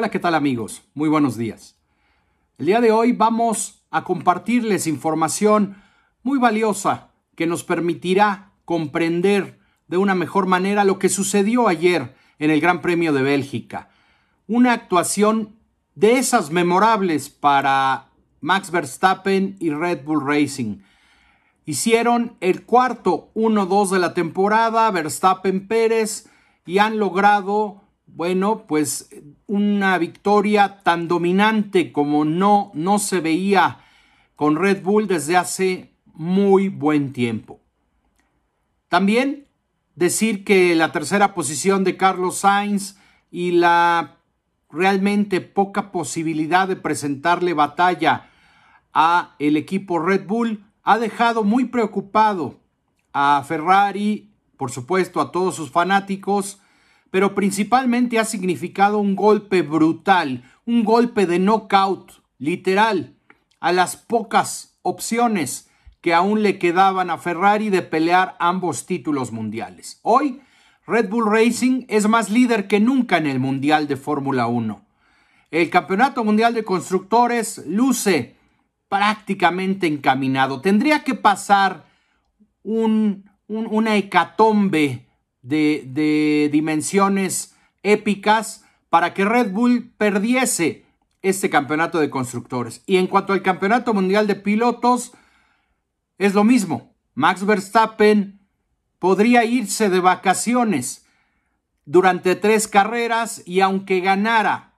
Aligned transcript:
Hola, 0.00 0.10
¿qué 0.10 0.18
tal 0.18 0.34
amigos? 0.34 0.82
Muy 0.94 1.10
buenos 1.10 1.36
días. 1.36 1.76
El 2.56 2.64
día 2.64 2.80
de 2.80 2.90
hoy 2.90 3.12
vamos 3.12 3.84
a 3.90 4.02
compartirles 4.02 4.86
información 4.86 5.76
muy 6.22 6.38
valiosa 6.38 7.10
que 7.36 7.46
nos 7.46 7.64
permitirá 7.64 8.52
comprender 8.64 9.58
de 9.88 9.98
una 9.98 10.14
mejor 10.14 10.46
manera 10.46 10.84
lo 10.84 10.98
que 10.98 11.10
sucedió 11.10 11.68
ayer 11.68 12.14
en 12.38 12.50
el 12.50 12.62
Gran 12.62 12.80
Premio 12.80 13.12
de 13.12 13.20
Bélgica. 13.20 13.90
Una 14.46 14.72
actuación 14.72 15.56
de 15.94 16.16
esas 16.16 16.50
memorables 16.50 17.28
para 17.28 18.06
Max 18.40 18.70
Verstappen 18.70 19.58
y 19.60 19.68
Red 19.68 20.02
Bull 20.02 20.26
Racing. 20.26 20.78
Hicieron 21.66 22.38
el 22.40 22.64
cuarto 22.64 23.30
1-2 23.34 23.90
de 23.90 23.98
la 23.98 24.14
temporada, 24.14 24.90
Verstappen 24.92 25.68
Pérez, 25.68 26.26
y 26.64 26.78
han 26.78 26.98
logrado 26.98 27.79
bueno, 28.14 28.66
pues 28.66 29.08
una 29.46 29.98
victoria 29.98 30.80
tan 30.82 31.08
dominante 31.08 31.92
como 31.92 32.24
no, 32.24 32.70
no 32.74 32.98
se 32.98 33.20
veía 33.20 33.78
con 34.36 34.56
Red 34.56 34.82
Bull 34.82 35.06
desde 35.06 35.36
hace 35.36 35.94
muy 36.14 36.68
buen 36.68 37.12
tiempo. 37.12 37.60
También 38.88 39.46
decir 39.94 40.44
que 40.44 40.74
la 40.74 40.92
tercera 40.92 41.34
posición 41.34 41.84
de 41.84 41.96
Carlos 41.96 42.38
Sainz 42.38 42.96
y 43.30 43.52
la 43.52 44.16
realmente 44.70 45.40
poca 45.40 45.92
posibilidad 45.92 46.68
de 46.68 46.76
presentarle 46.76 47.54
batalla 47.54 48.30
a 48.92 49.34
el 49.38 49.56
equipo 49.56 49.98
Red 49.98 50.26
Bull 50.26 50.64
ha 50.82 50.98
dejado 50.98 51.44
muy 51.44 51.66
preocupado 51.66 52.60
a 53.12 53.44
Ferrari, 53.46 54.30
por 54.56 54.70
supuesto 54.70 55.20
a 55.20 55.32
todos 55.32 55.54
sus 55.54 55.70
fanáticos, 55.70 56.60
pero 57.10 57.34
principalmente 57.34 58.18
ha 58.18 58.24
significado 58.24 58.98
un 58.98 59.16
golpe 59.16 59.62
brutal, 59.62 60.44
un 60.64 60.84
golpe 60.84 61.26
de 61.26 61.38
knockout, 61.38 62.22
literal, 62.38 63.16
a 63.60 63.72
las 63.72 63.96
pocas 63.96 64.78
opciones 64.82 65.68
que 66.00 66.14
aún 66.14 66.42
le 66.42 66.58
quedaban 66.58 67.10
a 67.10 67.18
Ferrari 67.18 67.68
de 67.68 67.82
pelear 67.82 68.36
ambos 68.38 68.86
títulos 68.86 69.32
mundiales. 69.32 70.00
Hoy, 70.02 70.40
Red 70.86 71.08
Bull 71.08 71.30
Racing 71.30 71.84
es 71.88 72.08
más 72.08 72.30
líder 72.30 72.66
que 72.66 72.80
nunca 72.80 73.18
en 73.18 73.26
el 73.26 73.38
Mundial 73.38 73.86
de 73.86 73.96
Fórmula 73.96 74.46
1. 74.46 74.82
El 75.50 75.68
Campeonato 75.68 76.24
Mundial 76.24 76.54
de 76.54 76.64
Constructores 76.64 77.64
luce 77.66 78.36
prácticamente 78.88 79.86
encaminado. 79.86 80.60
Tendría 80.60 81.04
que 81.04 81.14
pasar 81.14 81.84
un, 82.62 83.30
una 83.46 83.96
hecatombe 83.96 85.06
de, 85.42 86.48
dimensiones 86.52 87.56
épicas 87.82 88.64
para 88.88 89.14
que 89.14 89.24
Red 89.24 89.52
Bull 89.52 89.92
perdiese 89.96 90.84
este 91.22 91.50
campeonato 91.50 91.98
de 91.98 92.10
constructores. 92.10 92.82
Y 92.86 92.96
en 92.96 93.06
cuanto 93.06 93.32
al 93.32 93.42
campeonato 93.42 93.94
mundial 93.94 94.26
de 94.26 94.36
pilotos, 94.36 95.12
es 96.18 96.34
lo 96.34 96.44
mismo. 96.44 96.94
Max 97.14 97.44
Verstappen 97.44 98.40
podría 98.98 99.44
irse 99.44 99.90
de 99.90 100.00
vacaciones 100.00 101.06
durante 101.84 102.36
tres 102.36 102.68
carreras 102.68 103.42
y 103.46 103.60
aunque 103.60 104.00
ganara 104.00 104.74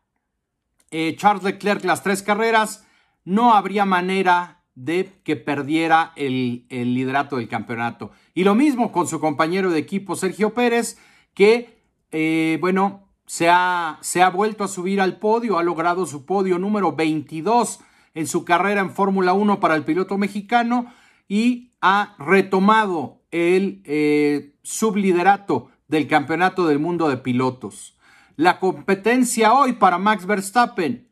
eh, 0.91 1.17
Charles 1.17 1.43
Leclerc 1.43 1.85
las 1.85 2.03
tres 2.03 2.23
carreras, 2.23 2.85
no 3.25 3.55
habría 3.55 3.85
manera 3.85 4.62
de 4.75 5.13
que 5.25 5.37
perdiera 5.37 6.13
el, 6.17 6.67
liderato 6.69 7.37
del 7.37 7.49
campeonato. 7.49 8.11
Y 8.35 8.45
lo 8.45 8.55
mismo 8.55 8.93
con 8.93 9.07
su 9.07 9.21
compañero 9.21 9.71
de 9.71 9.79
equipo 9.79 10.17
Sergio 10.17 10.55
Pérez, 10.55 10.99
que, 11.35 11.79
eh, 12.11 12.59
bueno, 12.61 13.09
se 13.27 13.49
ha, 13.49 13.99
se 14.01 14.23
ha 14.23 14.31
vuelto 14.31 14.65
a 14.65 14.69
subir 14.69 15.01
al 15.01 15.19
podio, 15.19 15.59
ha 15.59 15.63
logrado 15.63 16.07
su 16.07 16.25
podio 16.27 16.59
número 16.59 16.95
22 16.95 17.81
en 18.15 18.27
su 18.27 18.45
carrera 18.45 18.81
en 18.81 18.91
Fórmula 18.91 19.33
1 19.33 19.61
para 19.61 19.75
el 19.75 19.85
piloto 19.85 20.19
mexicano 20.19 20.93
y 21.29 21.73
ha 21.81 22.15
retomado 22.19 23.23
el 23.31 23.83
eh, 23.85 24.55
subliderato 24.63 25.71
del 25.89 26.07
Campeonato 26.07 26.67
del 26.67 26.79
Mundo 26.79 27.09
de 27.09 27.17
Pilotos. 27.17 27.97
La 28.37 28.59
competencia 28.59 29.53
hoy 29.53 29.75
para 29.75 29.99
Max 29.99 30.27
Verstappen 30.27 31.09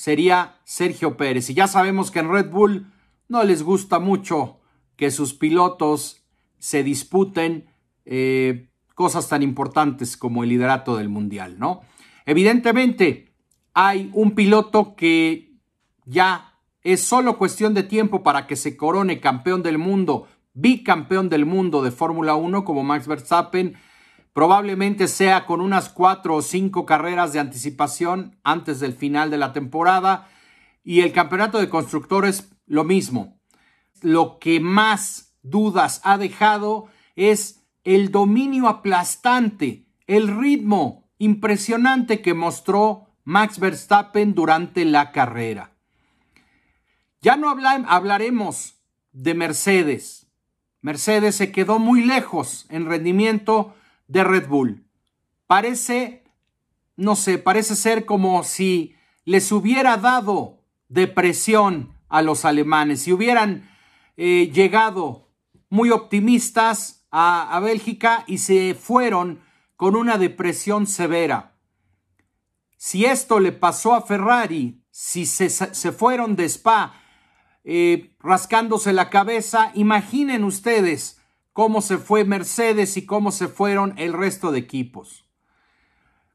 sería 0.00 0.58
Sergio 0.64 1.18
Pérez. 1.18 1.50
Y 1.50 1.54
ya 1.54 1.66
sabemos 1.66 2.10
que 2.10 2.20
en 2.20 2.32
Red 2.32 2.48
Bull 2.48 2.90
no 3.28 3.44
les 3.44 3.62
gusta 3.62 3.98
mucho 3.98 4.58
que 4.96 5.10
sus 5.10 5.34
pilotos 5.34 6.24
se 6.58 6.82
disputen 6.82 7.66
eh, 8.06 8.70
cosas 8.94 9.28
tan 9.28 9.42
importantes 9.42 10.16
como 10.16 10.42
el 10.42 10.48
liderato 10.48 10.96
del 10.96 11.10
Mundial, 11.10 11.58
¿no? 11.58 11.82
Evidentemente, 12.24 13.34
hay 13.74 14.08
un 14.14 14.30
piloto 14.30 14.96
que 14.96 15.52
ya 16.06 16.54
es 16.82 17.02
solo 17.02 17.36
cuestión 17.36 17.74
de 17.74 17.82
tiempo 17.82 18.22
para 18.22 18.46
que 18.46 18.56
se 18.56 18.78
corone 18.78 19.20
campeón 19.20 19.62
del 19.62 19.76
mundo, 19.76 20.28
bicampeón 20.54 21.28
del 21.28 21.44
mundo 21.44 21.82
de 21.82 21.90
Fórmula 21.90 22.36
1 22.36 22.64
como 22.64 22.84
Max 22.84 23.06
Verstappen 23.06 23.74
Probablemente 24.32 25.08
sea 25.08 25.46
con 25.46 25.60
unas 25.60 25.88
cuatro 25.88 26.36
o 26.36 26.42
cinco 26.42 26.86
carreras 26.86 27.32
de 27.32 27.40
anticipación 27.40 28.38
antes 28.44 28.80
del 28.80 28.92
final 28.92 29.30
de 29.30 29.38
la 29.38 29.52
temporada. 29.52 30.28
Y 30.84 31.00
el 31.00 31.12
campeonato 31.12 31.58
de 31.58 31.68
constructores, 31.68 32.50
lo 32.66 32.84
mismo. 32.84 33.40
Lo 34.02 34.38
que 34.38 34.60
más 34.60 35.36
dudas 35.42 36.00
ha 36.04 36.16
dejado 36.16 36.86
es 37.16 37.66
el 37.84 38.10
dominio 38.10 38.68
aplastante, 38.68 39.86
el 40.06 40.28
ritmo 40.38 41.10
impresionante 41.18 42.22
que 42.22 42.34
mostró 42.34 43.06
Max 43.24 43.58
Verstappen 43.58 44.34
durante 44.34 44.84
la 44.84 45.12
carrera. 45.12 45.76
Ya 47.20 47.36
no 47.36 47.50
hablaremos 47.50 48.80
de 49.12 49.34
Mercedes. 49.34 50.28
Mercedes 50.80 51.36
se 51.36 51.52
quedó 51.52 51.78
muy 51.78 52.02
lejos 52.02 52.66
en 52.70 52.86
rendimiento 52.86 53.74
de 54.10 54.24
Red 54.24 54.48
Bull. 54.48 54.84
Parece, 55.46 56.24
no 56.96 57.16
sé, 57.16 57.38
parece 57.38 57.76
ser 57.76 58.04
como 58.04 58.42
si 58.42 58.94
les 59.24 59.52
hubiera 59.52 59.96
dado 59.96 60.58
depresión 60.88 61.94
a 62.08 62.20
los 62.22 62.44
alemanes, 62.44 63.02
si 63.02 63.12
hubieran 63.12 63.70
eh, 64.16 64.50
llegado 64.52 65.28
muy 65.68 65.90
optimistas 65.90 67.06
a, 67.12 67.58
Bélgica 67.62 68.24
y 68.26 68.38
se 68.38 68.74
fueron 68.74 69.40
con 69.76 69.94
una 69.94 70.18
depresión 70.18 70.86
severa. 70.86 71.54
Si 72.76 73.04
esto 73.04 73.38
le 73.38 73.52
pasó 73.52 73.94
a 73.94 74.02
Ferrari, 74.02 74.82
si 74.90 75.26
se, 75.26 75.48
se 75.50 75.92
fueron 75.92 76.34
de 76.34 76.44
Spa 76.46 77.00
eh, 77.62 78.16
rascándose 78.20 78.92
la 78.92 79.10
cabeza, 79.10 79.70
imaginen 79.74 80.42
ustedes 80.44 81.19
cómo 81.52 81.80
se 81.82 81.98
fue 81.98 82.24
Mercedes 82.24 82.96
y 82.96 83.06
cómo 83.06 83.32
se 83.32 83.48
fueron 83.48 83.94
el 83.96 84.12
resto 84.12 84.52
de 84.52 84.58
equipos. 84.58 85.26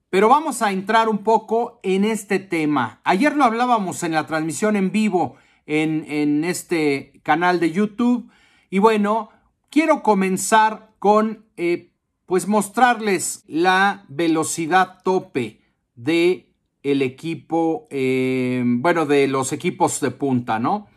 Pero 0.09 0.29
vamos 0.29 0.61
a 0.61 0.71
entrar 0.71 1.09
un 1.09 1.19
poco 1.19 1.79
en 1.83 2.05
este 2.05 2.39
tema. 2.39 3.01
Ayer 3.03 3.35
lo 3.35 3.43
hablábamos 3.43 4.03
en 4.03 4.13
la 4.13 4.27
transmisión 4.27 4.75
en 4.75 4.91
vivo 4.91 5.35
en, 5.65 6.05
en 6.07 6.43
este 6.43 7.19
canal 7.23 7.59
de 7.59 7.71
YouTube. 7.71 8.29
Y 8.69 8.79
bueno, 8.79 9.29
quiero 9.69 10.03
comenzar 10.03 10.91
con 10.99 11.45
eh, 11.57 11.91
pues 12.25 12.47
mostrarles 12.47 13.43
la 13.47 14.05
velocidad 14.07 15.01
tope 15.03 15.61
de 15.95 16.53
el 16.83 17.01
equipo, 17.01 17.87
eh, 17.89 18.63
bueno, 18.65 19.05
de 19.05 19.27
los 19.27 19.51
equipos 19.53 19.99
de 20.01 20.11
punta, 20.11 20.59
¿no? 20.59 20.87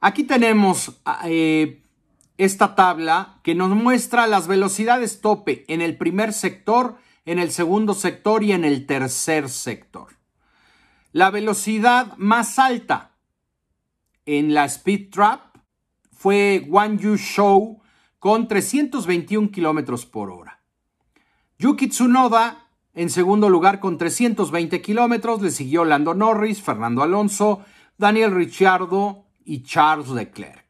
Aquí 0.00 0.24
tenemos 0.24 1.00
eh, 1.24 1.82
esta 2.38 2.74
tabla 2.74 3.40
que 3.42 3.54
nos 3.54 3.70
muestra 3.70 4.26
las 4.26 4.46
velocidades 4.46 5.20
tope 5.20 5.64
en 5.68 5.80
el 5.80 5.96
primer 5.96 6.32
sector, 6.32 6.98
en 7.24 7.38
el 7.38 7.50
segundo 7.50 7.94
sector 7.94 8.44
y 8.44 8.52
en 8.52 8.64
el 8.64 8.86
tercer 8.86 9.48
sector. 9.48 10.16
La 11.12 11.30
velocidad 11.30 12.16
más 12.16 12.58
alta 12.58 13.16
en 14.26 14.54
la 14.54 14.64
Speed 14.66 15.10
Trap 15.10 15.56
fue 16.12 16.68
Yu 16.98 17.16
Show 17.16 17.80
con 18.18 18.48
321 18.48 19.50
kilómetros 19.50 20.04
por 20.04 20.30
hora. 20.30 20.60
Yuki 21.58 21.88
Tsunoda 21.88 22.66
en 22.96 23.10
segundo 23.10 23.50
lugar 23.50 23.78
con 23.78 23.98
320 23.98 24.80
kilómetros, 24.80 25.42
le 25.42 25.50
siguió 25.50 25.84
Lando 25.84 26.14
Norris, 26.14 26.62
Fernando 26.62 27.02
Alonso, 27.02 27.62
Daniel 27.98 28.34
Ricciardo 28.34 29.26
y 29.44 29.64
Charles 29.64 30.08
Leclerc. 30.08 30.65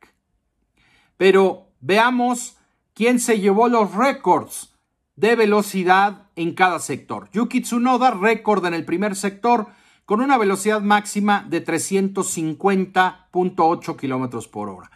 Pero 1.16 1.68
veamos 1.80 2.56
quién 2.94 3.20
se 3.20 3.38
llevó 3.40 3.68
los 3.68 3.94
récords 3.94 4.72
de 5.16 5.36
velocidad 5.36 6.30
en 6.36 6.54
cada 6.54 6.78
sector. 6.78 7.28
Yuki 7.32 7.62
Tsunoda, 7.62 8.12
récord 8.12 8.64
en 8.66 8.74
el 8.74 8.84
primer 8.84 9.16
sector, 9.16 9.66
con 10.04 10.20
una 10.20 10.38
velocidad 10.38 10.82
máxima 10.82 11.44
de 11.48 11.64
350.8 11.64 13.96
kilómetros 13.96 14.46
por 14.48 14.68
hora. 14.68 14.90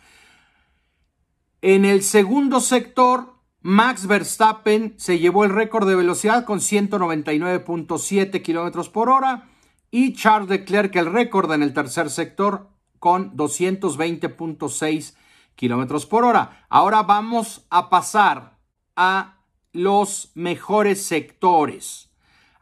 En 1.62 1.84
el 1.84 2.02
segundo 2.02 2.61
sector, 2.61 3.34
Max 3.62 4.06
Verstappen 4.06 4.94
se 4.96 5.19
llevó 5.19 5.44
el 5.44 5.50
récord 5.50 5.87
de 5.87 5.94
velocidad 5.94 6.44
con 6.44 6.61
199.7 6.61 8.40
kilómetros 8.40 8.88
por 8.88 9.11
hora. 9.11 9.49
y 9.90 10.14
Charles 10.14 10.49
Leclerc 10.49 10.94
el 10.94 11.12
récord 11.12 11.52
en 11.52 11.64
el 11.64 11.75
tercer 11.75 12.11
sector 12.11 12.69
con 13.00 13.37
220.6 13.37 15.16
kilómetros 15.60 16.06
por 16.06 16.24
hora. 16.24 16.64
Ahora 16.70 17.02
vamos 17.02 17.66
a 17.68 17.90
pasar 17.90 18.56
a 18.96 19.36
los 19.74 20.32
mejores 20.34 21.02
sectores. 21.02 22.08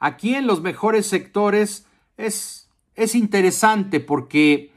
Aquí 0.00 0.34
en 0.34 0.48
los 0.48 0.62
mejores 0.62 1.06
sectores 1.06 1.86
es, 2.16 2.68
es 2.96 3.14
interesante 3.14 4.00
porque 4.00 4.72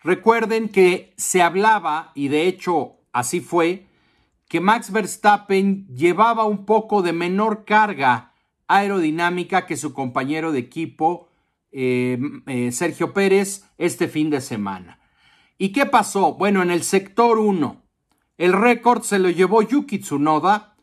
recuerden 0.00 0.70
que 0.70 1.12
se 1.18 1.42
hablaba, 1.42 2.10
y 2.14 2.28
de 2.28 2.48
hecho 2.48 2.94
así 3.12 3.40
fue, 3.40 3.86
que 4.48 4.60
Max 4.60 4.90
Verstappen 4.90 5.86
llevaba 5.88 6.44
un 6.44 6.64
poco 6.64 7.02
de 7.02 7.12
menor 7.12 7.66
carga 7.66 8.32
aerodinámica 8.66 9.66
que 9.66 9.76
su 9.76 9.92
compañero 9.92 10.52
de 10.52 10.60
equipo 10.60 11.28
eh, 11.70 12.18
eh, 12.46 12.72
Sergio 12.72 13.12
Pérez 13.12 13.66
este 13.76 14.08
fin 14.08 14.30
de 14.30 14.40
semana. 14.40 14.97
¿Y 15.58 15.70
qué 15.70 15.86
pasó? 15.86 16.34
Bueno, 16.34 16.62
en 16.62 16.70
el 16.70 16.84
sector 16.84 17.40
1, 17.40 17.82
el 18.38 18.52
récord 18.52 19.02
se 19.02 19.18
lo 19.18 19.28
llevó 19.28 19.60
Yuki 19.62 19.98
Tsunoda 19.98 20.76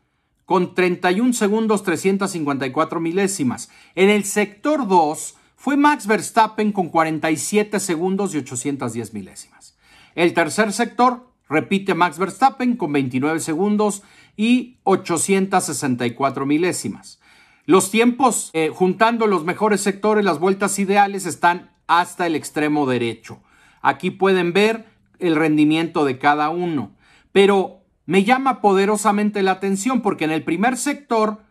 con 0.44 0.74
31 0.74 1.32
segundos 1.32 1.82
354 1.82 3.00
milésimas. 3.00 3.70
En 3.94 4.10
el 4.10 4.24
sector 4.24 4.86
2 4.86 5.34
fue 5.56 5.78
Max 5.78 6.06
Verstappen 6.06 6.72
con 6.72 6.90
47 6.90 7.80
segundos 7.80 8.34
y 8.34 8.38
810 8.38 9.14
milésimas. 9.14 9.78
El 10.14 10.34
tercer 10.34 10.72
sector 10.74 11.32
repite 11.48 11.94
Max 11.94 12.18
Verstappen 12.18 12.76
con 12.76 12.92
29 12.92 13.40
segundos 13.40 14.02
y 14.36 14.78
864 14.84 16.44
milésimas. 16.44 17.18
Los 17.64 17.90
tiempos, 17.90 18.50
eh, 18.52 18.70
juntando 18.72 19.26
los 19.26 19.44
mejores 19.44 19.80
sectores, 19.80 20.24
las 20.24 20.38
vueltas 20.38 20.78
ideales, 20.78 21.24
están 21.24 21.70
hasta 21.86 22.26
el 22.26 22.36
extremo 22.36 22.86
derecho. 22.86 23.40
Aquí 23.82 24.10
pueden 24.10 24.52
ver 24.52 24.86
el 25.18 25.36
rendimiento 25.36 26.04
de 26.04 26.18
cada 26.18 26.50
uno. 26.50 26.94
Pero 27.32 27.80
me 28.04 28.24
llama 28.24 28.60
poderosamente 28.60 29.42
la 29.42 29.52
atención 29.52 30.02
porque 30.02 30.24
en 30.24 30.30
el 30.30 30.44
primer 30.44 30.76
sector, 30.76 31.46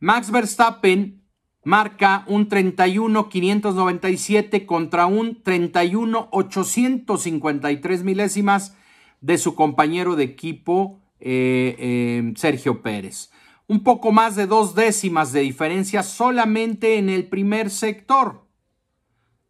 Max 0.00 0.30
Verstappen 0.30 1.24
marca 1.64 2.24
un 2.28 2.48
31.597 2.48 4.64
contra 4.64 5.06
un 5.06 5.42
31.853 5.42 8.04
milésimas 8.04 8.76
de 9.20 9.38
su 9.38 9.54
compañero 9.54 10.16
de 10.16 10.24
equipo 10.24 10.98
eh, 11.20 11.76
eh, 11.78 12.32
Sergio 12.36 12.82
Pérez. 12.82 13.30
Un 13.66 13.82
poco 13.82 14.12
más 14.12 14.36
de 14.36 14.46
dos 14.46 14.74
décimas 14.74 15.32
de 15.32 15.40
diferencia 15.40 16.02
solamente 16.02 16.96
en 16.96 17.10
el 17.10 17.26
primer 17.26 17.70
sector. 17.70 18.46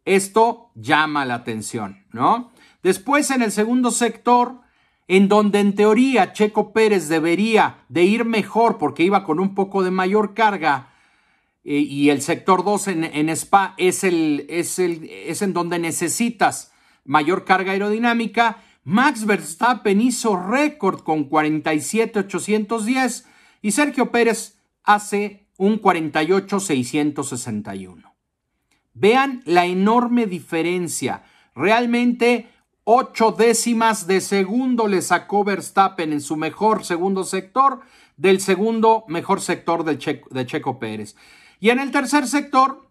Esto 0.03 0.71
llama 0.75 1.25
la 1.25 1.35
atención, 1.35 1.98
¿no? 2.11 2.51
Después 2.83 3.31
en 3.31 3.41
el 3.41 3.51
segundo 3.51 3.91
sector, 3.91 4.61
en 5.07 5.27
donde 5.27 5.59
en 5.59 5.75
teoría 5.75 6.33
Checo 6.33 6.71
Pérez 6.71 7.09
debería 7.09 7.83
de 7.89 8.03
ir 8.03 8.25
mejor 8.25 8.77
porque 8.77 9.03
iba 9.03 9.23
con 9.23 9.39
un 9.39 9.55
poco 9.55 9.83
de 9.83 9.91
mayor 9.91 10.33
carga 10.33 10.89
eh, 11.63 11.77
y 11.77 12.09
el 12.09 12.21
sector 12.21 12.63
2 12.63 12.87
en, 12.89 13.03
en 13.03 13.29
Spa 13.29 13.73
es, 13.77 14.03
el, 14.03 14.45
es, 14.49 14.79
el, 14.79 15.09
es 15.09 15.41
en 15.41 15.53
donde 15.53 15.79
necesitas 15.79 16.71
mayor 17.05 17.43
carga 17.43 17.71
aerodinámica, 17.71 18.61
Max 18.83 19.25
Verstappen 19.25 19.99
hizo 19.99 20.37
récord 20.37 21.01
con 21.01 21.23
47,810 21.25 23.25
y 23.61 23.71
Sergio 23.71 24.11
Pérez 24.11 24.59
hace 24.83 25.47
un 25.57 25.79
48,661. 25.79 28.15
Vean 28.93 29.41
la 29.45 29.65
enorme 29.65 30.27
diferencia. 30.27 31.23
Realmente 31.55 32.49
Ocho 32.91 33.31
décimas 33.33 34.07
de 34.07 34.19
segundo 34.19 34.87
le 34.87 35.03
sacó 35.03 35.43
Verstappen 35.43 36.11
en 36.11 36.21
su 36.21 36.35
mejor 36.35 36.83
segundo 36.83 37.23
sector 37.23 37.81
del 38.17 38.41
segundo 38.41 39.05
mejor 39.07 39.41
sector 39.41 39.83
de 39.83 40.45
Checo 40.47 40.79
Pérez. 40.79 41.15
Y 41.59 41.69
en 41.69 41.77
el 41.77 41.91
tercer 41.91 42.27
sector, 42.27 42.89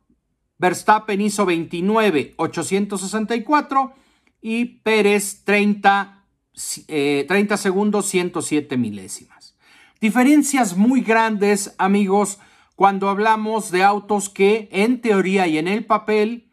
Verstappen 0.56 1.20
hizo 1.20 1.44
29, 1.44 2.34
864 2.36 3.92
y 4.40 4.66
Pérez 4.66 5.42
30, 5.42 6.24
30 6.54 7.54
eh, 7.54 7.58
segundos, 7.58 8.06
107 8.06 8.76
milésimas. 8.76 9.56
Diferencias 10.00 10.76
muy 10.76 11.00
grandes, 11.00 11.74
amigos, 11.76 12.38
cuando 12.76 13.08
hablamos 13.08 13.72
de 13.72 13.82
autos 13.82 14.28
que 14.28 14.68
en 14.70 15.00
teoría 15.00 15.48
y 15.48 15.58
en 15.58 15.66
el 15.66 15.84
papel 15.84 16.52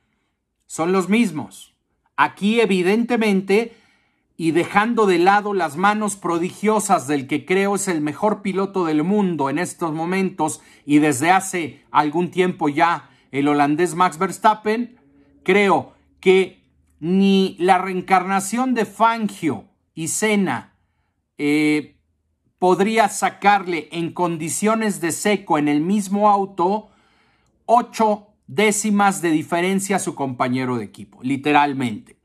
son 0.66 0.92
los 0.92 1.10
mismos. 1.10 1.75
Aquí 2.18 2.62
evidentemente, 2.62 3.76
y 4.38 4.52
dejando 4.52 5.06
de 5.06 5.20
lado 5.20 5.54
las 5.54 5.78
manos 5.78 6.16
prodigiosas 6.16 7.08
del 7.08 7.28
que 7.28 7.46
creo 7.46 7.76
es 7.76 7.88
el 7.88 8.02
mejor 8.02 8.42
piloto 8.42 8.86
del 8.86 9.04
mundo 9.04 9.50
en 9.50 9.60
estos 9.60 9.94
momentos 9.94 10.62
y 10.86 11.00
desde 11.00 11.32
hace 11.32 11.84
algún 11.92 12.32
tiempo 12.32 12.70
ya 12.70 13.10
el 13.32 13.48
holandés 13.48 13.96
Max 13.96 14.18
Verstappen, 14.18 14.98
creo 15.44 15.94
que 16.20 16.62
ni 17.00 17.56
la 17.60 17.78
reencarnación 17.78 18.74
de 18.74 18.86
Fangio 18.86 19.66
y 19.94 20.08
Senna 20.10 20.74
eh, 21.38 21.96
podría 22.60 23.10
sacarle 23.10 23.90
en 23.92 24.12
condiciones 24.12 25.02
de 25.02 25.12
seco 25.12 25.58
en 25.58 25.68
el 25.68 25.82
mismo 25.82 26.30
auto 26.30 26.90
ocho 27.66 28.35
décimas 28.48 29.22
de 29.22 29.32
diferencia 29.32 29.98
a 29.98 30.00
su 30.00 30.16
compañero 30.16 30.78
de 30.78 30.86
equipo, 30.86 31.20
literalmente. 31.22 32.18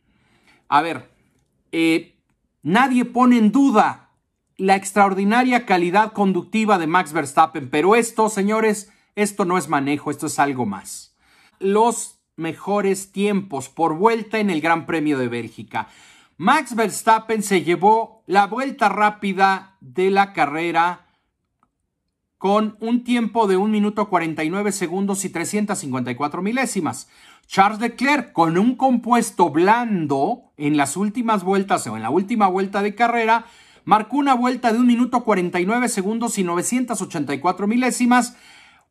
A 0.69 0.83
ver, 0.83 1.11
eh, 1.73 2.17
nadie 2.63 3.05
pone 3.05 3.39
en 3.39 3.53
duda 3.53 4.11
la 4.57 4.77
extraordinaria 4.77 5.65
calidad 5.65 6.13
conductiva 6.13 6.79
de 6.79 6.87
Max 6.87 7.13
Verstappen, 7.13 7.71
pero 7.71 7.97
esto, 7.97 8.29
señores, 8.29 8.93
esto 9.15 9.45
no 9.45 9.57
es 9.57 9.69
manejo, 9.69 10.11
esto 10.11 10.27
es 10.27 10.39
algo 10.39 10.67
más. 10.67 11.17
Los 11.59 12.21
mejores 12.37 13.13
tiempos 13.13 13.69
por 13.69 13.97
vuelta 13.97 14.39
en 14.39 14.51
el 14.51 14.61
Gran 14.61 14.87
Premio 14.87 15.19
de 15.19 15.29
Bélgica. 15.29 15.89
Max 16.37 16.75
Verstappen 16.75 17.43
se 17.43 17.63
llevó 17.63 18.23
la 18.27 18.47
vuelta 18.47 18.89
rápida 18.89 19.77
de 19.81 20.11
la 20.11 20.33
carrera 20.33 21.10
con 22.41 22.79
un 22.81 23.05
tiempo 23.05 23.47
de 23.47 23.59
1 23.59 23.71
minuto 23.71 24.09
49 24.09 24.73
segundos 24.73 25.27
y 25.27 25.29
354 25.29 26.41
milésimas. 26.41 27.07
Charles 27.47 27.81
Leclerc 27.81 28.33
con 28.33 28.57
un 28.57 28.77
compuesto 28.77 29.51
blando 29.51 30.45
en 30.57 30.79
las 30.79 30.97
últimas 30.97 31.45
vueltas 31.45 31.87
o 31.87 31.99
en 31.99 32.03
la 32.03 32.09
última 32.09 32.49
vuelta 32.49 32.81
de 32.81 32.95
carrera 32.95 33.45
marcó 33.85 34.17
una 34.17 34.33
vuelta 34.33 34.73
de 34.73 34.79
1 34.79 34.87
minuto 34.87 35.23
49 35.23 35.91
segundos 35.91 36.39
y 36.39 36.45
984 36.45 37.67
milésimas 37.67 38.39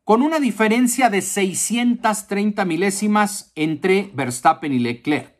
con 0.04 0.22
una 0.22 0.40
diferencia 0.40 1.10
de 1.10 1.24
630 1.24 2.66
milésimas 2.66 3.52
entre 3.56 4.12
Verstappen 4.14 4.74
y 4.74 4.78
Leclerc. 4.78 5.34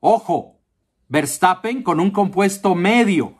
Ojo, 0.00 0.58
Verstappen 1.08 1.82
con 1.82 1.98
un 1.98 2.10
compuesto 2.10 2.74
medio, 2.74 3.38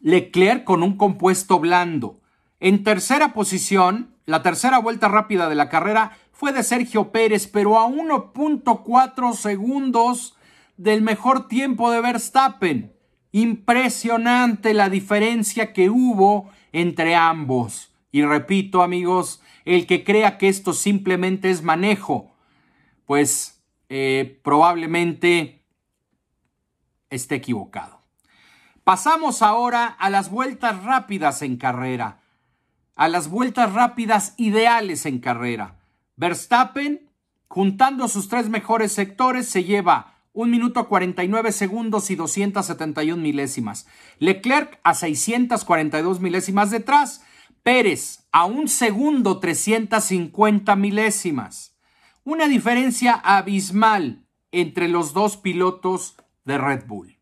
Leclerc 0.00 0.64
con 0.64 0.82
un 0.82 0.96
compuesto 0.96 1.58
blando. 1.58 2.23
En 2.64 2.82
tercera 2.82 3.34
posición, 3.34 4.16
la 4.24 4.42
tercera 4.42 4.78
vuelta 4.78 5.08
rápida 5.08 5.50
de 5.50 5.54
la 5.54 5.68
carrera 5.68 6.16
fue 6.32 6.50
de 6.50 6.62
Sergio 6.62 7.12
Pérez, 7.12 7.46
pero 7.46 7.78
a 7.78 7.86
1.4 7.86 9.34
segundos 9.34 10.34
del 10.78 11.02
mejor 11.02 11.46
tiempo 11.46 11.90
de 11.90 12.00
Verstappen. 12.00 12.94
Impresionante 13.32 14.72
la 14.72 14.88
diferencia 14.88 15.74
que 15.74 15.90
hubo 15.90 16.48
entre 16.72 17.14
ambos. 17.14 17.92
Y 18.10 18.22
repito, 18.22 18.82
amigos, 18.82 19.42
el 19.66 19.86
que 19.86 20.02
crea 20.02 20.38
que 20.38 20.48
esto 20.48 20.72
simplemente 20.72 21.50
es 21.50 21.62
manejo, 21.62 22.34
pues 23.04 23.62
eh, 23.90 24.40
probablemente 24.42 25.66
esté 27.10 27.34
equivocado. 27.34 28.00
Pasamos 28.84 29.42
ahora 29.42 29.84
a 29.86 30.08
las 30.08 30.30
vueltas 30.30 30.82
rápidas 30.82 31.42
en 31.42 31.58
carrera 31.58 32.23
a 32.96 33.08
las 33.08 33.28
vueltas 33.28 33.72
rápidas 33.72 34.34
ideales 34.36 35.06
en 35.06 35.18
carrera. 35.18 35.76
Verstappen, 36.16 37.10
juntando 37.48 38.08
sus 38.08 38.28
tres 38.28 38.48
mejores 38.48 38.92
sectores, 38.92 39.48
se 39.48 39.64
lleva 39.64 40.14
1 40.32 40.50
minuto 40.50 40.88
49 40.88 41.52
segundos 41.52 42.10
y 42.10 42.16
271 42.16 43.22
milésimas. 43.22 43.86
Leclerc 44.18 44.80
a 44.82 44.94
642 44.94 46.20
milésimas 46.20 46.70
detrás. 46.70 47.22
Pérez 47.62 48.26
a 48.32 48.44
un 48.44 48.68
segundo 48.68 49.38
350 49.38 50.76
milésimas. 50.76 51.76
Una 52.24 52.48
diferencia 52.48 53.14
abismal 53.14 54.24
entre 54.50 54.88
los 54.88 55.12
dos 55.12 55.36
pilotos 55.36 56.16
de 56.44 56.58
Red 56.58 56.86
Bull. 56.86 57.13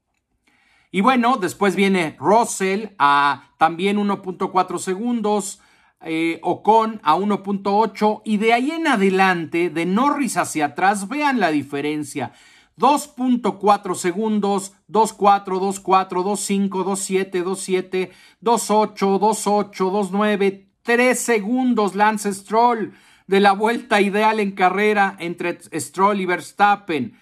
Y 0.94 1.00
bueno, 1.00 1.38
después 1.38 1.74
viene 1.74 2.16
Russell 2.20 2.88
a 2.98 3.48
también 3.56 3.96
1.4 3.96 4.78
segundos, 4.78 5.58
eh, 6.02 6.38
Ocon 6.42 7.00
a 7.02 7.16
1.8 7.16 8.20
y 8.26 8.36
de 8.36 8.52
ahí 8.52 8.72
en 8.72 8.86
adelante, 8.86 9.70
de 9.70 9.86
Norris 9.86 10.36
hacia 10.36 10.66
atrás, 10.66 11.08
vean 11.08 11.40
la 11.40 11.50
diferencia. 11.50 12.32
2.4 12.76 13.94
segundos, 13.94 14.74
2.4, 14.90 15.44
2.4, 15.60 16.08
2.5, 16.24 16.68
2.7, 16.68 17.42
2.7, 17.42 18.10
2.8, 18.42 19.18
2.8, 19.18 20.10
2.9, 20.10 20.66
3 20.82 21.18
segundos 21.18 21.94
Lance 21.94 22.34
Stroll 22.34 22.92
de 23.26 23.40
la 23.40 23.52
vuelta 23.52 24.02
ideal 24.02 24.40
en 24.40 24.52
carrera 24.52 25.16
entre 25.18 25.58
Stroll 25.80 26.20
y 26.20 26.26
Verstappen. 26.26 27.16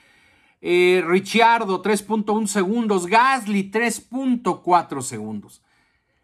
Eh, 0.61 1.02
Ricciardo 1.07 1.83
3.1 1.83 2.47
segundos, 2.47 3.07
Gasly 3.07 3.71
3.4 3.71 5.02
segundos. 5.02 5.62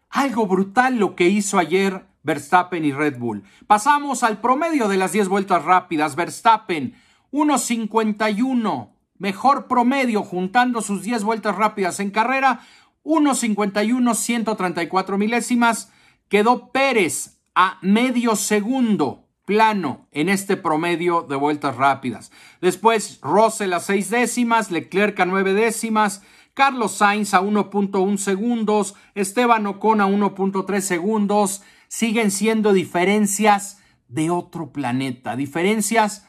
Algo 0.09 0.47
brutal 0.47 0.97
lo 0.97 1.15
que 1.15 1.27
hizo 1.27 1.57
ayer 1.57 2.05
Verstappen 2.23 2.85
y 2.85 2.91
Red 2.91 3.17
Bull. 3.17 3.43
Pasamos 3.67 4.23
al 4.23 4.39
promedio 4.41 4.87
de 4.87 4.97
las 4.97 5.11
10 5.11 5.27
vueltas 5.27 5.63
rápidas. 5.63 6.15
Verstappen 6.15 6.95
1.51 7.31 8.97
Mejor 9.17 9.67
promedio 9.67 10.23
juntando 10.23 10.81
sus 10.81 11.01
10 11.01 11.23
vueltas 11.23 11.55
rápidas 11.55 11.99
en 11.99 12.11
carrera, 12.11 12.61
1.51, 13.03 14.13
134 14.13 15.17
milésimas. 15.17 15.91
Quedó 16.29 16.71
Pérez 16.71 17.39
a 17.55 17.79
medio 17.81 18.35
segundo 18.35 19.26
plano 19.47 20.09
en 20.11 20.27
este 20.27 20.57
promedio 20.57 21.21
de 21.21 21.37
vueltas 21.37 21.77
rápidas. 21.77 22.33
Después 22.59 23.19
Russell 23.21 23.71
a 23.71 23.79
6 23.79 24.09
décimas, 24.09 24.71
Leclerc 24.71 25.17
a 25.21 25.25
9 25.25 25.53
décimas, 25.53 26.21
Carlos 26.53 26.91
Sainz 26.91 27.33
a 27.33 27.41
1.1 27.41 28.17
segundos, 28.17 28.95
Esteban 29.15 29.65
Ocon 29.65 30.01
a 30.01 30.07
1.3 30.07 30.81
segundos. 30.81 31.63
Siguen 31.87 32.29
siendo 32.29 32.73
diferencias 32.73 33.81
de 34.09 34.29
otro 34.29 34.73
planeta, 34.73 35.37
diferencias 35.37 36.27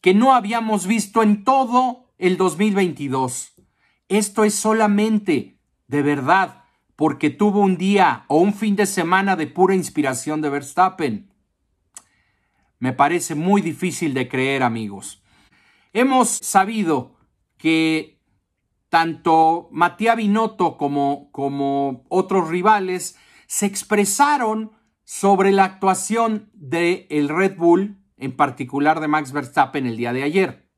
que 0.00 0.14
no 0.14 0.32
habíamos 0.32 0.86
visto 0.86 1.24
en 1.24 1.42
todo 1.42 2.12
el 2.18 2.36
2022. 2.36 3.54
Esto 4.08 4.44
es 4.44 4.54
solamente, 4.54 5.58
de 5.88 6.02
verdad, 6.02 6.62
porque 6.94 7.30
tuvo 7.30 7.58
un 7.58 7.76
día 7.76 8.24
o 8.28 8.38
un 8.38 8.54
fin 8.54 8.76
de 8.76 8.86
semana 8.86 9.34
de 9.34 9.48
pura 9.48 9.74
inspiración 9.74 10.40
de 10.42 10.50
Verstappen. 10.50 11.31
Me 12.82 12.92
parece 12.92 13.36
muy 13.36 13.62
difícil 13.62 14.12
de 14.12 14.26
creer, 14.26 14.64
amigos. 14.64 15.22
Hemos 15.92 16.30
sabido 16.30 17.14
que 17.56 18.18
tanto 18.88 19.68
Matías 19.70 20.16
Binotto 20.16 20.76
como, 20.76 21.30
como 21.30 22.02
otros 22.08 22.48
rivales 22.48 23.16
se 23.46 23.66
expresaron 23.66 24.72
sobre 25.04 25.52
la 25.52 25.62
actuación 25.62 26.50
del 26.54 27.06
el 27.08 27.28
Red 27.28 27.56
Bull, 27.56 27.98
en 28.16 28.34
particular 28.34 28.98
de 28.98 29.06
Max 29.06 29.30
Verstappen 29.30 29.86
el 29.86 29.96
día 29.96 30.12
de 30.12 30.24
ayer 30.24 30.68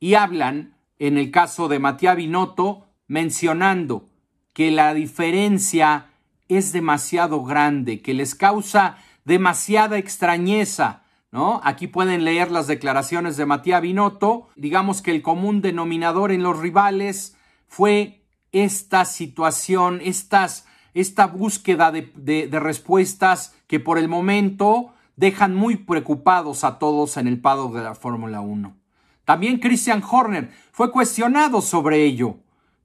y 0.00 0.12
hablan, 0.12 0.76
en 0.98 1.16
el 1.16 1.30
caso 1.30 1.68
de 1.68 1.78
Matías 1.78 2.16
Binotto, 2.16 2.86
mencionando 3.06 4.10
que 4.52 4.70
la 4.70 4.92
diferencia 4.92 6.10
es 6.48 6.72
demasiado 6.72 7.44
grande, 7.44 8.02
que 8.02 8.12
les 8.12 8.34
causa 8.34 8.98
demasiada 9.28 9.98
extrañeza, 9.98 11.02
¿no? 11.30 11.60
Aquí 11.62 11.86
pueden 11.86 12.24
leer 12.24 12.50
las 12.50 12.66
declaraciones 12.66 13.36
de 13.36 13.44
Matías 13.44 13.82
Binotto. 13.82 14.48
Digamos 14.56 15.02
que 15.02 15.10
el 15.10 15.20
común 15.20 15.60
denominador 15.60 16.32
en 16.32 16.42
los 16.42 16.58
rivales 16.58 17.36
fue 17.66 18.24
esta 18.52 19.04
situación, 19.04 20.00
estas, 20.02 20.66
esta 20.94 21.26
búsqueda 21.26 21.92
de, 21.92 22.48
respuestas 22.50 23.54
que 23.66 23.78
por 23.78 23.98
el 23.98 24.08
momento 24.08 24.94
dejan 25.16 25.54
muy 25.54 25.76
preocupados 25.76 26.64
a 26.64 26.78
todos 26.78 27.18
en 27.18 27.28
el 27.28 27.38
paddock 27.38 27.74
de 27.74 27.82
la 27.82 27.94
Fórmula 27.94 28.40
1. 28.40 28.74
También 29.26 29.58
Christian 29.58 30.02
Horner 30.10 30.50
fue 30.72 30.90
cuestionado 30.90 31.60
sobre 31.60 32.02
ello 32.02 32.38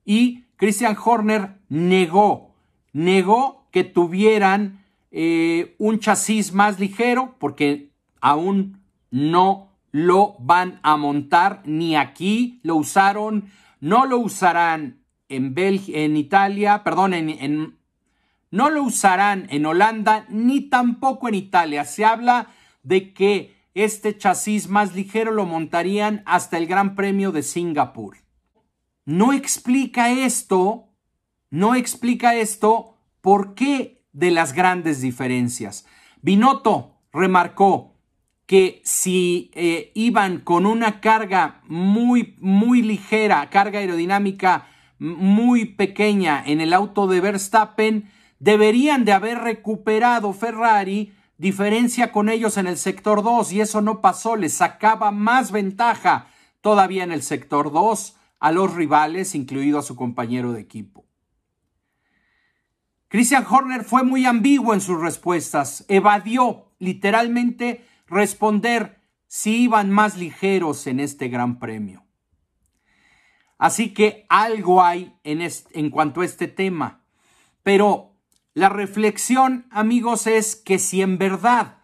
y 0.04 0.44
Christian 0.58 0.98
Horner 1.02 1.56
negó, 1.70 2.54
negó 2.92 3.66
que 3.72 3.86
tuvieran 3.86 4.83
eh, 5.16 5.76
un 5.78 6.00
chasis 6.00 6.54
más 6.54 6.80
ligero 6.80 7.36
porque 7.38 7.92
aún 8.20 8.82
no 9.12 9.78
lo 9.92 10.36
van 10.40 10.80
a 10.82 10.98
montar 10.98 11.62
ni 11.66 11.96
aquí 11.96 12.60
lo 12.64 12.78
usaron, 12.78 13.52
no 13.80 14.08
lo 14.08 14.18
usarán 14.18 15.04
en, 15.30 15.54
en 15.56 16.18
Italia, 16.18 16.84
perdón, 16.84 17.14
en, 17.14 17.78
no 18.50 18.72
lo 18.72 18.82
usarán 18.82 19.46
en 19.52 19.68
Holanda 19.68 20.26
ni 20.30 20.62
tampoco 20.62 21.28
en 21.28 21.36
Italia. 21.36 21.86
Se 21.86 22.06
habla 22.06 22.48
de 22.82 23.14
que 23.14 23.56
este 23.76 24.18
chasis 24.18 24.68
más 24.68 24.96
ligero 24.96 25.32
lo 25.32 25.46
montarían 25.46 26.24
hasta 26.26 26.58
el 26.58 26.66
Gran 26.66 26.96
Premio 26.96 27.32
de 27.32 27.44
Singapur. 27.44 28.18
No 29.06 29.32
explica 29.32 30.12
esto, 30.12 30.90
no 31.52 31.76
explica 31.76 32.34
esto 32.34 32.98
por 33.22 33.54
qué 33.54 34.03
de 34.14 34.32
las 34.32 34.54
grandes 34.54 35.02
diferencias. 35.02 35.86
Binotto 36.22 36.96
remarcó 37.12 37.94
que 38.46 38.82
si 38.84 39.52
eh, 39.54 39.92
iban 39.96 40.40
con 40.40 40.66
una 40.66 41.02
carga 41.02 41.62
muy, 41.68 42.36
muy 42.40 42.82
ligera, 42.82 43.50
carga 43.50 43.80
aerodinámica 43.80 44.68
muy 45.00 45.66
pequeña 45.66 46.44
en 46.46 46.62
el 46.62 46.74
auto 46.74 47.08
de 47.08 47.20
Verstappen, 47.20 48.10
deberían 48.40 49.06
de 49.06 49.14
haber 49.14 49.40
recuperado 49.40 50.34
Ferrari 50.34 51.14
diferencia 51.38 52.12
con 52.12 52.30
ellos 52.30 52.58
en 52.58 52.68
el 52.68 52.78
sector 52.78 53.24
2 53.24 53.52
y 53.54 53.62
eso 53.62 53.82
no 53.82 54.02
pasó, 54.02 54.36
les 54.36 54.54
sacaba 54.54 55.12
más 55.12 55.52
ventaja 55.52 56.28
todavía 56.62 57.04
en 57.04 57.12
el 57.12 57.22
sector 57.22 57.72
2 57.72 58.16
a 58.40 58.52
los 58.52 58.74
rivales, 58.74 59.36
incluido 59.36 59.80
a 59.80 59.84
su 59.84 59.96
compañero 59.96 60.54
de 60.54 60.62
equipo. 60.62 61.06
Christian 63.14 63.46
Horner 63.48 63.84
fue 63.84 64.02
muy 64.02 64.26
ambiguo 64.26 64.74
en 64.74 64.82
sus 64.82 65.00
respuestas, 65.00 65.86
evadió 65.88 66.72
literalmente 66.80 67.86
responder 68.08 69.04
si 69.28 69.66
iban 69.66 69.92
más 69.92 70.18
ligeros 70.18 70.88
en 70.88 71.00
este 71.00 71.28
gran 71.28 71.60
premio. 71.60 72.04
Así 73.60 73.94
que 73.94 74.26
algo 74.30 74.84
hay 74.84 75.14
en, 75.24 75.48
en 75.74 75.92
cuanto 75.92 76.22
a 76.22 76.26
este 76.26 76.48
tema, 76.48 77.06
pero 77.62 78.16
la 78.56 78.70
reflexión, 78.70 79.68
amigos, 79.70 80.26
es 80.26 80.56
que 80.56 80.80
si 80.80 81.04
en 81.04 81.20
verdad 81.20 81.84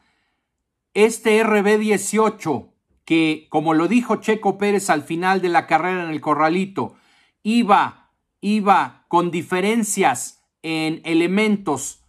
este 0.96 1.46
RB18, 1.46 2.72
que 3.06 3.46
como 3.52 3.76
lo 3.76 3.88
dijo 3.88 4.16
Checo 4.16 4.58
Pérez 4.58 4.90
al 4.90 5.04
final 5.04 5.44
de 5.44 5.50
la 5.50 5.68
carrera 5.68 6.06
en 6.06 6.10
el 6.10 6.22
corralito, 6.22 6.96
iba, 7.44 8.14
iba 8.42 9.06
con 9.10 9.30
diferencias 9.30 10.38
en 10.63 11.01
elementos 11.06 12.04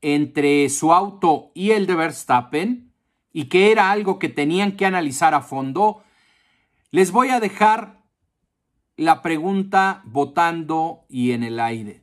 entre 0.00 0.68
su 0.68 0.92
auto 0.92 1.50
y 1.54 1.70
el 1.70 1.86
de 1.86 1.94
Verstappen, 1.94 2.92
y 3.32 3.46
que 3.46 3.70
era 3.72 3.90
algo 3.90 4.18
que 4.18 4.28
tenían 4.28 4.76
que 4.76 4.86
analizar 4.86 5.34
a 5.34 5.42
fondo, 5.42 6.02
les 6.90 7.10
voy 7.10 7.28
a 7.28 7.40
dejar 7.40 8.02
la 8.96 9.20
pregunta 9.20 10.02
votando 10.04 11.04
y 11.08 11.32
en 11.32 11.42
el 11.42 11.60
aire. 11.60 12.02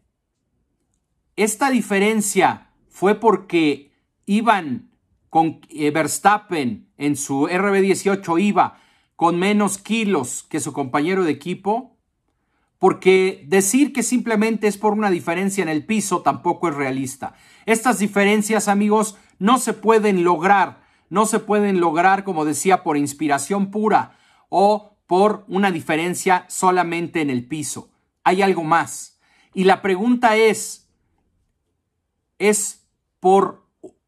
Esta 1.36 1.72
diferencia 1.72 2.70
fue 2.90 3.16
porque 3.16 3.92
iban 4.26 4.92
con 5.30 5.62
eh, 5.70 5.90
Verstappen 5.90 6.92
en 6.98 7.16
su 7.16 7.48
RB18 7.48 8.40
iba 8.40 8.80
con 9.16 9.40
menos 9.40 9.80
kilos 9.80 10.44
que 10.44 10.60
su 10.60 10.74
compañero 10.74 11.24
de 11.24 11.32
equipo, 11.32 11.93
porque 12.84 13.46
decir 13.48 13.94
que 13.94 14.04
simplemente 14.04 14.68
es 14.68 14.78
por 14.78 14.92
una 14.92 15.10
diferencia 15.10 15.62
en 15.62 15.70
el 15.70 15.86
piso 15.86 16.22
tampoco 16.22 16.68
es 16.68 16.76
realista. 16.76 17.34
Estas 17.66 18.00
diferencias, 18.00 18.68
amigos, 18.68 19.16
no 19.40 19.58
se 19.58 19.72
pueden 19.72 20.26
lograr, 20.26 20.84
no 21.10 21.26
se 21.26 21.40
pueden 21.40 21.80
lograr, 21.80 22.26
como 22.26 22.44
decía, 22.44 22.84
por 22.84 22.98
inspiración 22.98 23.72
pura 23.72 24.18
o 24.50 24.98
por 25.08 25.46
una 25.48 25.72
diferencia 25.72 26.44
solamente 26.50 27.22
en 27.22 27.30
el 27.30 27.48
piso. 27.48 27.90
Hay 28.26 28.42
algo 28.42 28.66
más. 28.66 29.18
Y 29.54 29.64
la 29.64 29.82
pregunta 29.82 30.36
es, 30.36 30.90
es 32.38 32.86
por 33.22 33.66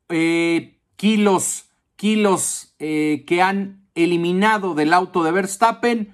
eh, 0.09 0.81
kilos, 0.97 1.69
kilos 1.95 2.75
eh, 2.79 3.23
que 3.25 3.41
han 3.41 3.87
eliminado 3.95 4.73
del 4.73 4.91
auto 4.91 5.23
de 5.23 5.31
Verstappen 5.31 6.13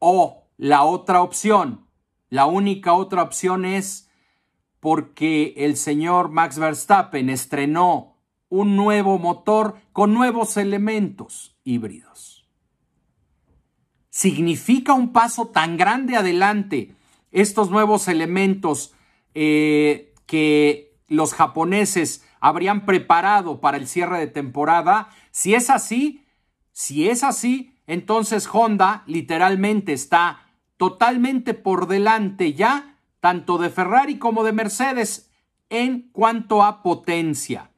o 0.00 0.44
la 0.58 0.82
otra 0.82 1.22
opción, 1.22 1.83
la 2.28 2.46
única 2.46 2.92
otra 2.92 3.22
opción 3.22 3.64
es 3.64 4.10
porque 4.80 5.54
el 5.56 5.76
señor 5.76 6.30
Max 6.30 6.58
Verstappen 6.58 7.30
estrenó 7.30 8.16
un 8.48 8.76
nuevo 8.76 9.18
motor 9.18 9.76
con 9.92 10.14
nuevos 10.14 10.56
elementos 10.56 11.56
híbridos. 11.64 12.48
¿Significa 14.10 14.92
un 14.92 15.12
paso 15.12 15.48
tan 15.48 15.76
grande 15.76 16.16
adelante 16.16 16.94
estos 17.32 17.70
nuevos 17.70 18.06
elementos 18.08 18.94
eh, 19.34 20.14
que 20.26 20.94
los 21.08 21.34
japoneses 21.34 22.24
habrían 22.40 22.84
preparado 22.84 23.60
para 23.60 23.76
el 23.76 23.88
cierre 23.88 24.18
de 24.18 24.26
temporada. 24.26 25.08
Si 25.30 25.54
es 25.54 25.70
así, 25.70 26.24
si 26.72 27.08
es 27.08 27.24
así, 27.24 27.74
entonces 27.86 28.48
Honda 28.52 29.02
literalmente 29.06 29.92
está 29.92 30.43
totalmente 30.84 31.54
por 31.54 31.88
delante 31.88 32.52
ya, 32.52 32.98
tanto 33.20 33.56
de 33.56 33.70
Ferrari 33.70 34.18
como 34.18 34.44
de 34.44 34.52
Mercedes, 34.52 35.30
en 35.70 36.10
cuanto 36.12 36.62
a 36.62 36.82
potencia. 36.82 37.70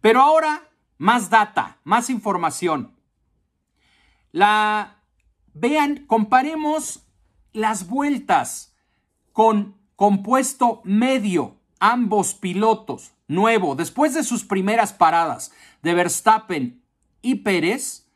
Pero 0.00 0.22
ahora, 0.22 0.68
más 0.96 1.30
data, 1.30 1.78
más 1.84 2.10
información. 2.10 2.96
La 4.32 5.04
vean, 5.54 6.04
comparemos 6.08 7.06
las 7.52 7.86
vueltas 7.86 8.74
con 9.32 9.76
compuesto 9.94 10.80
medio, 10.82 11.60
ambos 11.78 12.34
pilotos, 12.34 13.12
nuevo, 13.28 13.76
después 13.76 14.14
de 14.14 14.24
sus 14.24 14.42
primeras 14.44 14.92
paradas 14.92 15.52
de 15.82 15.94
Verstappen 15.94 16.82
y 17.22 17.36
Pérez, 17.36 18.07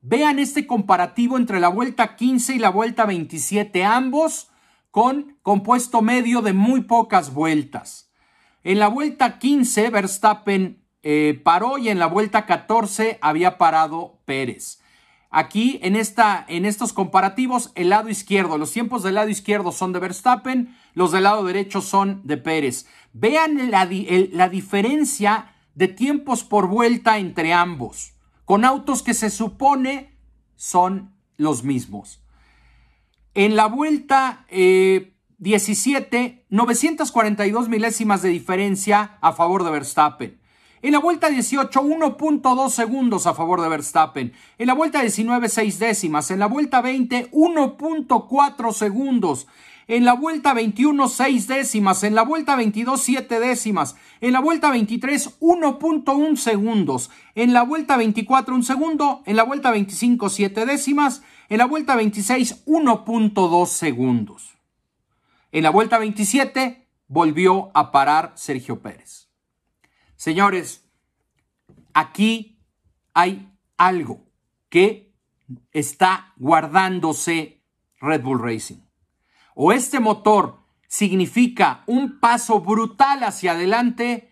vean 0.00 0.38
este 0.38 0.66
comparativo 0.66 1.36
entre 1.36 1.60
la 1.60 1.68
vuelta 1.68 2.16
15 2.16 2.54
y 2.54 2.58
la 2.58 2.70
vuelta 2.70 3.06
27, 3.06 3.84
ambos 3.84 4.50
con 4.90 5.38
compuesto 5.42 6.02
medio 6.02 6.42
de 6.42 6.52
muy 6.52 6.82
pocas 6.82 7.32
vueltas. 7.32 8.10
En 8.64 8.78
la 8.78 8.88
vuelta 8.88 9.38
15, 9.38 9.90
Verstappen 9.90 10.84
eh, 11.02 11.40
paró 11.44 11.78
y 11.78 11.88
en 11.88 11.98
la 11.98 12.06
vuelta 12.06 12.46
14 12.46 13.18
había 13.20 13.58
parado 13.58 14.20
Pérez. 14.24 14.80
Aquí 15.30 15.78
en, 15.82 15.94
esta, 15.94 16.44
en 16.48 16.64
estos 16.64 16.92
comparativos, 16.92 17.70
el 17.74 17.90
lado 17.90 18.08
izquierdo, 18.08 18.56
los 18.56 18.72
tiempos 18.72 19.02
del 19.02 19.14
lado 19.14 19.28
izquierdo 19.28 19.72
son 19.72 19.92
de 19.92 19.98
Verstappen, 19.98 20.74
los 20.94 21.12
del 21.12 21.24
lado 21.24 21.44
derecho 21.44 21.82
son 21.82 22.22
de 22.24 22.38
Pérez. 22.38 22.86
Vean 23.12 23.70
la, 23.70 23.88
la 24.32 24.48
diferencia 24.48 25.54
de 25.74 25.88
tiempos 25.88 26.44
por 26.44 26.66
vuelta 26.66 27.18
entre 27.18 27.52
ambos, 27.52 28.14
con 28.48 28.64
autos 28.64 29.02
que 29.02 29.12
se 29.12 29.28
supone 29.28 30.16
son 30.56 31.12
los 31.36 31.64
mismos. 31.64 32.22
En 33.34 33.56
la 33.56 33.66
vuelta 33.66 34.46
17, 34.48 36.16
eh, 36.16 36.46
942 36.48 37.68
milésimas 37.68 38.22
de 38.22 38.30
diferencia 38.30 39.18
a 39.20 39.34
favor 39.34 39.64
de 39.64 39.70
Verstappen. 39.70 40.40
En 40.80 40.92
la 40.92 40.98
vuelta 40.98 41.28
18, 41.28 41.82
1.2 41.82 42.70
segundos 42.70 43.26
a 43.26 43.34
favor 43.34 43.60
de 43.60 43.68
Verstappen. 43.68 44.32
En 44.56 44.66
la 44.66 44.72
vuelta 44.72 45.02
19, 45.02 45.50
6 45.50 45.78
décimas. 45.78 46.30
En 46.30 46.38
la 46.38 46.46
vuelta 46.46 46.80
20, 46.80 47.30
1.4 47.30 48.72
segundos. 48.72 49.46
En 49.88 50.04
la 50.04 50.12
vuelta 50.12 50.52
21, 50.52 51.08
6 51.08 51.48
décimas. 51.48 52.04
En 52.04 52.14
la 52.14 52.22
vuelta 52.22 52.56
22, 52.56 53.00
7 53.00 53.40
décimas. 53.40 53.96
En 54.20 54.34
la 54.34 54.40
vuelta 54.40 54.70
23, 54.70 55.40
1.1 55.40 56.36
segundos. 56.36 57.10
En 57.34 57.54
la 57.54 57.62
vuelta 57.62 57.96
24, 57.96 58.54
1 58.54 58.64
segundo. 58.64 59.22
En 59.24 59.36
la 59.36 59.44
vuelta 59.44 59.70
25, 59.70 60.28
7 60.28 60.66
décimas. 60.66 61.22
En 61.48 61.56
la 61.56 61.64
vuelta 61.64 61.96
26, 61.96 62.66
1.2 62.66 63.66
segundos. 63.66 64.58
En 65.52 65.62
la 65.62 65.70
vuelta 65.70 65.98
27, 65.98 66.86
volvió 67.06 67.70
a 67.72 67.90
parar 67.90 68.32
Sergio 68.34 68.80
Pérez. 68.82 69.30
Señores, 70.16 70.84
aquí 71.94 72.60
hay 73.14 73.50
algo 73.78 74.20
que 74.68 75.14
está 75.72 76.34
guardándose 76.36 77.62
Red 78.02 78.22
Bull 78.22 78.42
Racing. 78.42 78.87
O 79.60 79.72
este 79.72 79.98
motor 79.98 80.60
significa 80.86 81.82
un 81.86 82.20
paso 82.20 82.60
brutal 82.60 83.24
hacia 83.24 83.52
adelante 83.52 84.30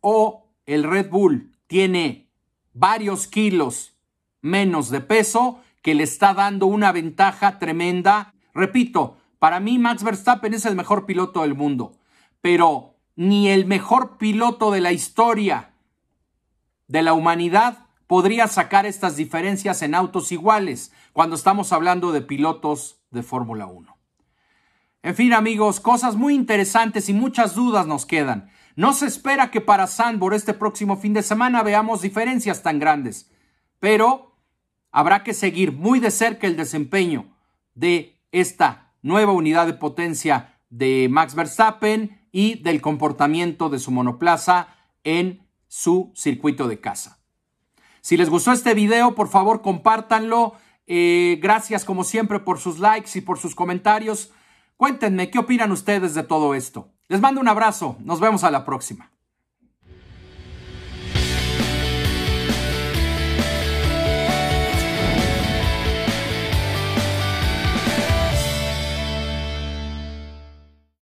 o 0.00 0.46
el 0.64 0.84
Red 0.84 1.10
Bull 1.10 1.54
tiene 1.66 2.30
varios 2.72 3.26
kilos 3.26 3.98
menos 4.40 4.88
de 4.88 5.02
peso 5.02 5.60
que 5.82 5.94
le 5.94 6.04
está 6.04 6.32
dando 6.32 6.64
una 6.64 6.92
ventaja 6.92 7.58
tremenda. 7.58 8.32
Repito, 8.54 9.18
para 9.38 9.60
mí 9.60 9.78
Max 9.78 10.02
Verstappen 10.02 10.54
es 10.54 10.64
el 10.64 10.76
mejor 10.76 11.04
piloto 11.04 11.42
del 11.42 11.54
mundo, 11.54 11.98
pero 12.40 12.94
ni 13.16 13.50
el 13.50 13.66
mejor 13.66 14.16
piloto 14.16 14.70
de 14.70 14.80
la 14.80 14.92
historia 14.92 15.74
de 16.88 17.02
la 17.02 17.12
humanidad 17.12 17.84
podría 18.06 18.46
sacar 18.46 18.86
estas 18.86 19.16
diferencias 19.16 19.82
en 19.82 19.94
autos 19.94 20.32
iguales 20.32 20.90
cuando 21.12 21.36
estamos 21.36 21.70
hablando 21.70 22.12
de 22.12 22.22
pilotos 22.22 23.02
de 23.10 23.22
Fórmula 23.22 23.66
1. 23.66 23.93
En 25.04 25.14
fin, 25.14 25.34
amigos, 25.34 25.80
cosas 25.80 26.16
muy 26.16 26.34
interesantes 26.34 27.10
y 27.10 27.12
muchas 27.12 27.54
dudas 27.54 27.86
nos 27.86 28.06
quedan. 28.06 28.48
No 28.74 28.94
se 28.94 29.04
espera 29.04 29.50
que 29.50 29.60
para 29.60 29.86
Sandbor 29.86 30.32
este 30.32 30.54
próximo 30.54 30.96
fin 30.96 31.12
de 31.12 31.22
semana 31.22 31.62
veamos 31.62 32.00
diferencias 32.00 32.62
tan 32.62 32.78
grandes, 32.78 33.30
pero 33.80 34.34
habrá 34.90 35.22
que 35.22 35.34
seguir 35.34 35.72
muy 35.72 36.00
de 36.00 36.10
cerca 36.10 36.46
el 36.46 36.56
desempeño 36.56 37.36
de 37.74 38.18
esta 38.32 38.94
nueva 39.02 39.32
unidad 39.32 39.66
de 39.66 39.74
potencia 39.74 40.58
de 40.70 41.08
Max 41.10 41.34
Verstappen 41.34 42.26
y 42.32 42.62
del 42.62 42.80
comportamiento 42.80 43.68
de 43.68 43.80
su 43.80 43.90
monoplaza 43.90 44.68
en 45.04 45.46
su 45.68 46.12
circuito 46.16 46.66
de 46.66 46.80
casa. 46.80 47.18
Si 48.00 48.16
les 48.16 48.30
gustó 48.30 48.52
este 48.52 48.72
video, 48.72 49.14
por 49.14 49.28
favor 49.28 49.60
compártanlo. 49.60 50.54
Eh, 50.86 51.38
gracias 51.42 51.84
como 51.84 52.04
siempre 52.04 52.40
por 52.40 52.58
sus 52.58 52.78
likes 52.78 53.10
y 53.18 53.20
por 53.20 53.38
sus 53.38 53.54
comentarios. 53.54 54.32
Cuéntenme 54.84 55.30
qué 55.30 55.38
opinan 55.38 55.72
ustedes 55.72 56.14
de 56.14 56.24
todo 56.24 56.54
esto. 56.54 56.90
Les 57.08 57.18
mando 57.18 57.40
un 57.40 57.48
abrazo. 57.48 57.96
Nos 58.00 58.20
vemos 58.20 58.44
a 58.44 58.50
la 58.50 58.66
próxima. 58.66 59.13